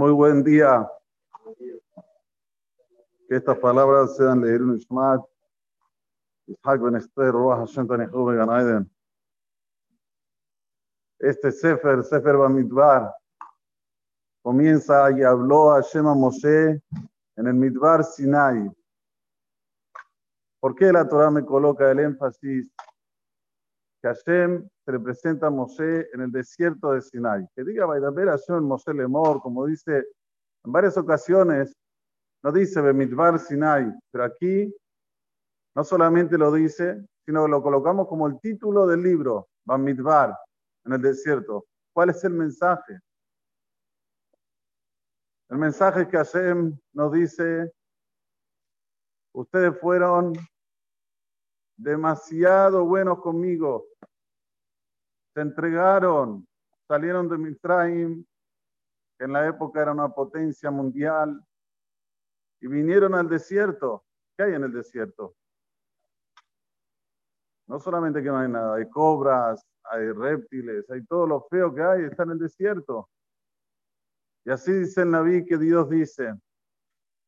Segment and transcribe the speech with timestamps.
[0.00, 0.90] Muy buen día.
[3.28, 5.20] Que estas palabras sean leer un Ishmat,
[6.46, 8.90] Ishak Ben Esther, Ruach Hashem Tanihu Gan Aiden.
[11.18, 13.14] Este Sefer, Sefer Bamidbar,
[14.40, 16.82] comienza y habló a Hashem a Moshe
[17.36, 18.70] en el Midbar Sinai.
[20.60, 22.72] ¿Por qué la Torah me coloca el énfasis
[24.00, 27.46] que Hashem se a Moshe en el desierto de Sinai?
[27.54, 30.04] Que diga Vaidaber Hashem Moshe Lemor, como dice
[30.64, 31.74] en varias ocasiones,
[32.42, 34.74] no dice Bemidbar Sinai, pero aquí
[35.74, 40.36] no solamente lo dice, sino que lo colocamos como el título del libro, Bamidbar,
[40.84, 41.66] en el desierto.
[41.92, 42.98] ¿Cuál es el mensaje?
[45.48, 47.72] El mensaje que Hashem nos dice,
[49.32, 50.32] ustedes fueron
[51.80, 53.86] demasiado buenos conmigo,
[55.34, 56.46] se entregaron,
[56.86, 58.24] salieron de Mitraim,
[59.18, 61.42] que en la época era una potencia mundial,
[62.60, 64.04] y vinieron al desierto.
[64.36, 65.34] ¿Qué hay en el desierto?
[67.66, 71.82] No solamente que no hay nada, hay cobras, hay reptiles, hay todo lo feo que
[71.82, 73.08] hay, está en el desierto.
[74.44, 76.34] Y así dice el Naví que Dios dice,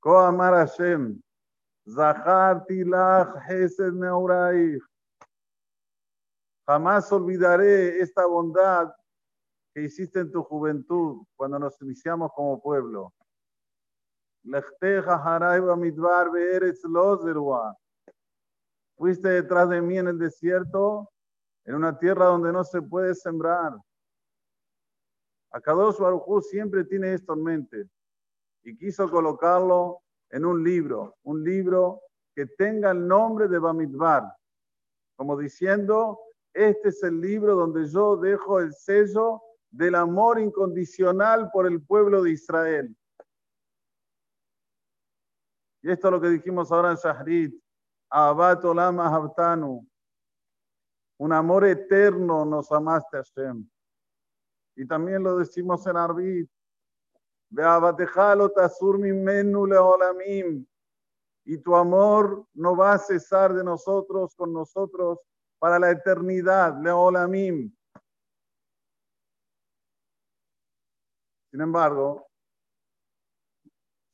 [0.00, 1.20] Koamar Hashem,
[3.46, 3.92] Hesed
[6.66, 8.90] Jamás olvidaré esta bondad
[9.74, 13.12] que hiciste en tu juventud cuando nos iniciamos como pueblo.
[18.96, 21.10] Fuiste detrás de mí en el desierto,
[21.64, 23.76] en una tierra donde no se puede sembrar.
[25.50, 27.88] Akadosh Baruj siempre tiene esto en mente
[28.62, 32.02] y quiso colocarlo en un libro, un libro
[32.34, 34.24] que tenga el nombre de Bamidbar,
[35.16, 36.18] como diciendo,
[36.52, 42.22] este es el libro donde yo dejo el sello del amor incondicional por el pueblo
[42.22, 42.96] de Israel.
[45.82, 47.54] Y esto es lo que dijimos ahora en Shahrit,
[48.10, 49.86] Abat Olam Ahabtanu,
[51.18, 53.68] un amor eterno nos amaste Hashem.
[54.76, 56.50] Y también lo decimos en Arbit,
[61.44, 65.18] y tu amor no va a cesar de nosotros con nosotros
[65.58, 67.74] para la eternidad, leolamim.
[71.50, 72.26] Sin embargo,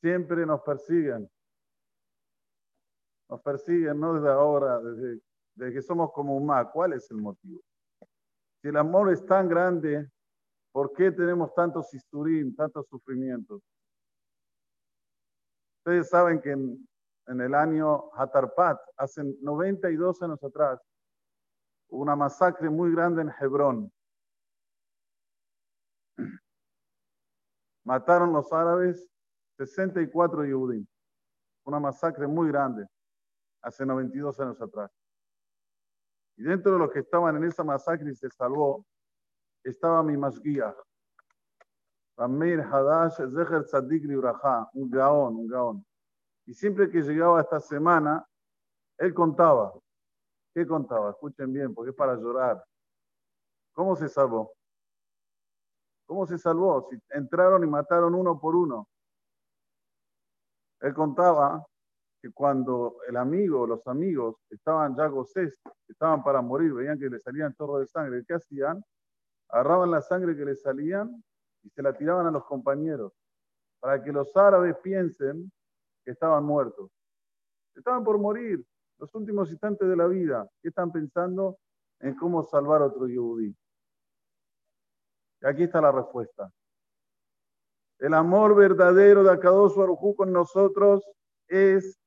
[0.00, 1.30] siempre nos persiguen.
[3.28, 5.20] Nos persiguen no desde ahora, desde,
[5.54, 6.70] desde que somos como un ma.
[6.70, 7.62] ¿Cuál es el motivo?
[8.60, 10.10] Si el amor es tan grande,
[10.72, 13.60] ¿Por qué tenemos tantos isturín, tantos sufrimientos?
[15.78, 16.86] Ustedes saben que en,
[17.26, 20.80] el año Hatarpat, hace 92 años atrás,
[21.88, 23.92] hubo una masacre muy grande en Hebrón.
[27.84, 29.08] Mataron los árabes
[29.56, 30.86] 64 Yehudim.
[31.64, 32.86] Una masacre muy grande,
[33.62, 34.90] hace 92 años atrás.
[36.36, 38.84] Y dentro de los que estaban en esa masacre y se salvó,
[39.64, 40.74] estaba mi masguía.
[42.16, 44.04] Ramir Hadash Zeher Tzadik
[44.74, 45.86] un gaón, un gaón.
[46.46, 48.26] Y siempre que llegaba esta semana,
[48.98, 49.72] él contaba.
[50.52, 51.10] ¿Qué contaba?
[51.10, 52.62] Escuchen bien, porque es para llorar.
[53.72, 54.52] ¿Cómo se salvó?
[56.06, 56.88] ¿Cómo se salvó?
[56.90, 58.88] Si entraron y mataron uno por uno.
[60.80, 61.64] Él contaba
[62.20, 67.18] que cuando el amigo, los amigos estaban ya gocés, estaban para morir, veían que le
[67.18, 68.84] salían chorros de sangre, ¿qué hacían?
[69.52, 71.22] Agarraban la sangre que le salían
[71.62, 73.12] y se la tiraban a los compañeros,
[73.80, 75.50] para que los árabes piensen
[76.04, 76.90] que estaban muertos.
[77.74, 78.64] Estaban por morir,
[78.98, 80.48] los últimos instantes de la vida.
[80.60, 81.58] ¿Qué están pensando?
[82.00, 83.54] En cómo salvar a otro yudí.
[85.42, 86.50] Y aquí está la respuesta.
[87.98, 91.04] El amor verdadero de Akadosh Baruj con nosotros
[91.48, 91.98] es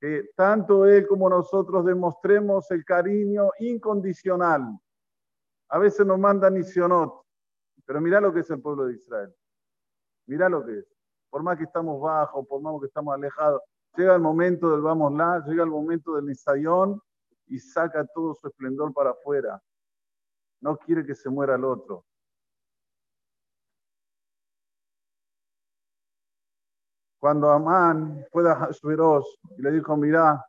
[0.00, 4.78] que tanto él como nosotros demostremos el cariño incondicional
[5.68, 7.22] a veces nos mandan Nisionot,
[7.84, 9.34] pero mira lo que es el pueblo de Israel.
[10.26, 10.86] Mira lo que es.
[11.30, 13.62] Por más que estamos bajos, por más que estamos alejados,
[13.96, 17.00] llega el momento del vamos lá, llega el momento del Nisayón
[17.46, 19.60] y saca todo su esplendor para afuera.
[20.60, 22.04] No quiere que se muera el otro.
[27.18, 29.26] Cuando Amán fue a Hashverosh
[29.58, 30.44] y le dijo, mira,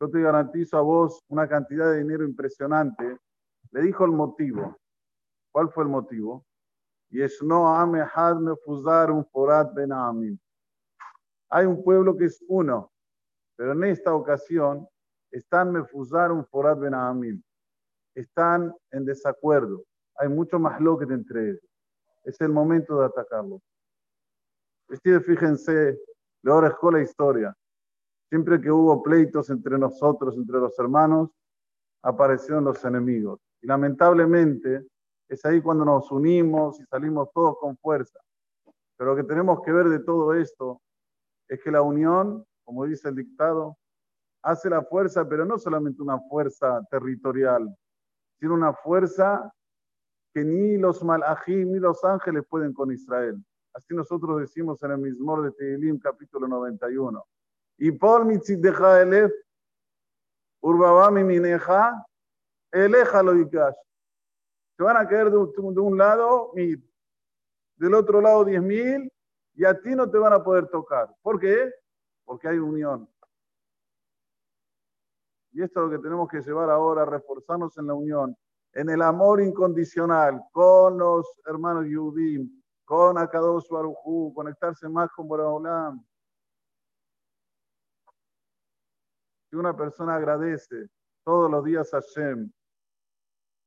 [0.00, 3.18] yo te garantizo a vos una cantidad de dinero impresionante,
[3.70, 4.76] le dijo el motivo.
[5.52, 6.44] ¿Cuál fue el motivo?
[7.10, 8.04] Y es no ame
[8.40, 9.90] me fuzar un forat ben
[11.50, 12.92] Hay un pueblo que es uno,
[13.56, 14.86] pero en esta ocasión
[15.30, 17.42] están mefuzar un forat ben
[18.14, 19.84] Están en desacuerdo.
[20.16, 21.62] Hay mucho más lo que entre ellos.
[22.24, 23.60] Es el momento de atacarlo.
[24.88, 25.98] Ustedes fíjense,
[26.44, 27.56] ahora es la historia.
[28.28, 31.30] Siempre que hubo pleitos entre nosotros, entre los hermanos,
[32.02, 33.40] aparecieron los enemigos.
[33.60, 34.86] Y lamentablemente
[35.28, 38.18] es ahí cuando nos unimos y salimos todos con fuerza.
[38.96, 40.80] Pero lo que tenemos que ver de todo esto
[41.48, 43.76] es que la unión, como dice el dictado,
[44.42, 47.74] hace la fuerza, pero no solamente una fuerza territorial,
[48.38, 49.52] sino una fuerza
[50.32, 53.42] que ni los malajim ni los ángeles pueden con Israel.
[53.74, 57.24] Así nosotros decimos en el mismo de Tehilim, capítulo 91.
[57.78, 58.26] Y por
[60.60, 62.04] urbabami mineja,
[62.72, 63.76] eleja lo ikash.
[64.76, 66.82] Se van a caer de un, de un lado mil,
[67.76, 69.12] del otro lado diez mil,
[69.54, 71.12] y a ti no te van a poder tocar.
[71.20, 71.72] ¿Por qué?
[72.24, 73.08] Porque hay unión.
[75.50, 78.36] Y esto es lo que tenemos que llevar ahora, reforzarnos en la unión,
[78.72, 86.06] en el amor incondicional con los hermanos Yudim, con Akadosh Baruchu, conectarse más con Boraholam.
[89.50, 90.88] Si una persona agradece
[91.24, 92.52] todos los días a Hashem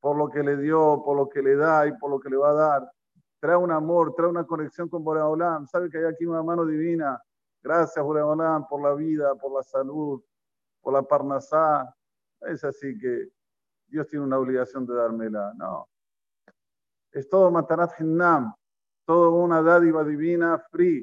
[0.02, 2.36] por lo que le dio, por lo que le da y por lo que le
[2.36, 2.92] va a dar,
[3.38, 5.68] trae un amor, trae una conexión con Boraholam.
[5.68, 7.22] Sabe que hay aquí una mano divina.
[7.62, 10.20] Gracias, Boraholam, por la vida, por la salud,
[10.80, 11.94] por la parnasá.
[12.40, 13.28] Es así que
[13.86, 15.52] Dios tiene una obligación de dármela.
[15.54, 15.88] No.
[17.12, 18.52] Es todo Matanat Hinnam,
[19.06, 21.00] todo una dádiva divina free.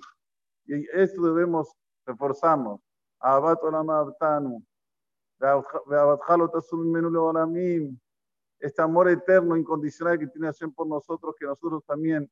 [0.66, 1.74] Y esto debemos
[2.06, 2.82] reforzarnos.
[3.22, 4.62] Abat olam abtanu.
[8.60, 12.30] Este amor eterno, incondicional que tiene Hashem por nosotros, que nosotros también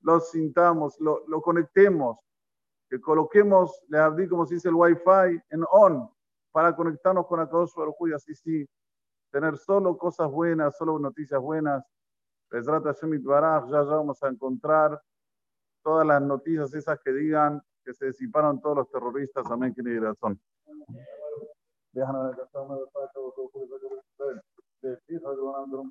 [0.00, 2.18] lo sintamos, lo, lo conectemos,
[2.88, 6.08] que coloquemos, le abrí como se dice el wifi en on,
[6.52, 8.68] para conectarnos con Akadosh Baruj y así sí,
[9.30, 11.84] tener solo cosas buenas, solo noticias buenas.
[12.50, 15.00] Besrat Hashem ya ya vamos a encontrar
[15.82, 19.44] todas las noticias esas que digan que se disiparon todos los terroristas.
[19.50, 20.40] Amén, que ni razón.
[25.24, 25.76] भगवान्